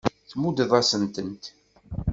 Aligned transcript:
Tmuddeḍ-asen-tent. 0.29 1.43